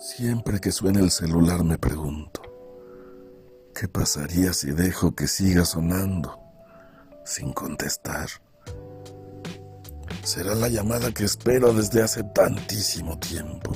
Siempre 0.00 0.60
que 0.60 0.72
suena 0.72 1.00
el 1.00 1.10
celular 1.10 1.62
me 1.62 1.76
pregunto, 1.76 2.40
¿qué 3.74 3.86
pasaría 3.86 4.54
si 4.54 4.70
dejo 4.70 5.14
que 5.14 5.26
siga 5.26 5.66
sonando 5.66 6.40
sin 7.22 7.52
contestar? 7.52 8.30
Será 10.22 10.54
la 10.54 10.68
llamada 10.68 11.12
que 11.12 11.24
espero 11.24 11.74
desde 11.74 12.02
hace 12.02 12.24
tantísimo 12.24 13.18
tiempo. 13.18 13.72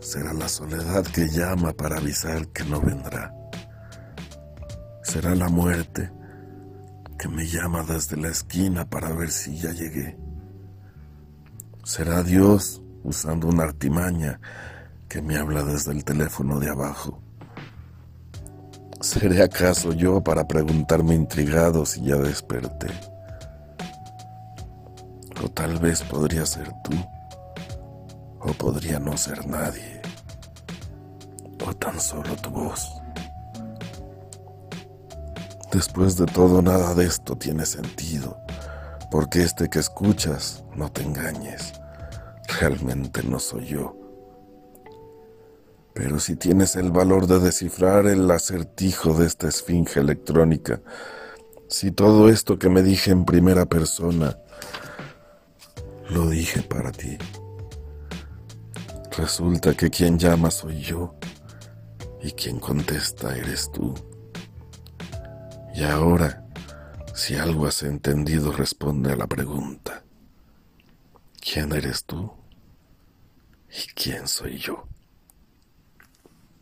Será 0.00 0.32
la 0.32 0.48
soledad 0.48 1.04
que 1.04 1.28
llama 1.28 1.74
para 1.74 1.98
avisar 1.98 2.48
que 2.48 2.64
no 2.64 2.80
vendrá. 2.80 3.30
Será 5.02 5.34
la 5.34 5.50
muerte 5.50 6.10
que 7.18 7.28
me 7.28 7.46
llama 7.46 7.82
desde 7.82 8.16
la 8.16 8.28
esquina 8.28 8.88
para 8.88 9.12
ver 9.12 9.30
si 9.32 9.54
ya 9.54 9.70
llegué. 9.70 10.16
Será 11.84 12.22
Dios 12.22 12.82
usando 13.04 13.48
una 13.48 13.64
artimaña 13.64 14.40
que 15.08 15.20
me 15.20 15.36
habla 15.36 15.62
desde 15.62 15.92
el 15.92 16.04
teléfono 16.04 16.58
de 16.58 16.70
abajo. 16.70 17.22
¿Seré 19.00 19.42
acaso 19.42 19.92
yo 19.92 20.22
para 20.22 20.46
preguntarme 20.46 21.14
intrigado 21.14 21.84
si 21.84 22.02
ya 22.02 22.16
desperté? 22.16 22.86
O 25.44 25.48
tal 25.48 25.78
vez 25.80 26.02
podría 26.02 26.46
ser 26.46 26.72
tú, 26.84 26.94
o 28.40 28.52
podría 28.52 29.00
no 29.00 29.16
ser 29.16 29.46
nadie, 29.46 30.00
o 31.66 31.74
tan 31.74 32.00
solo 32.00 32.36
tu 32.36 32.50
voz. 32.50 32.88
Después 35.72 36.16
de 36.16 36.26
todo, 36.26 36.62
nada 36.62 36.94
de 36.94 37.06
esto 37.06 37.34
tiene 37.36 37.66
sentido, 37.66 38.38
porque 39.10 39.42
este 39.42 39.68
que 39.68 39.80
escuchas, 39.80 40.64
no 40.76 40.92
te 40.92 41.02
engañes, 41.02 41.72
realmente 42.62 43.24
no 43.24 43.40
soy 43.40 43.66
yo. 43.66 43.96
Pero 45.94 46.20
si 46.20 46.36
tienes 46.36 46.76
el 46.76 46.92
valor 46.92 47.26
de 47.26 47.40
descifrar 47.40 48.06
el 48.06 48.30
acertijo 48.30 49.14
de 49.14 49.26
esta 49.26 49.48
esfinge 49.48 49.98
electrónica, 49.98 50.80
si 51.68 51.90
todo 51.90 52.28
esto 52.28 52.58
que 52.58 52.68
me 52.68 52.82
dije 52.82 53.10
en 53.10 53.24
primera 53.24 53.66
persona, 53.66 54.38
lo 56.08 56.28
dije 56.28 56.62
para 56.62 56.92
ti. 56.92 57.18
Resulta 59.18 59.74
que 59.74 59.90
quien 59.90 60.18
llama 60.18 60.50
soy 60.50 60.80
yo 60.80 61.16
y 62.22 62.30
quien 62.30 62.60
contesta 62.60 63.36
eres 63.36 63.70
tú. 63.72 63.92
Y 65.74 65.82
ahora, 65.82 66.46
si 67.14 67.34
algo 67.34 67.66
has 67.66 67.82
entendido, 67.82 68.52
responde 68.52 69.12
a 69.12 69.16
la 69.16 69.26
pregunta. 69.26 70.04
¿Quién 71.40 71.72
eres 71.72 72.04
tú? 72.04 72.41
¿Y 73.74 73.86
quién 73.94 74.28
soy 74.28 74.58
yo? 74.58 74.91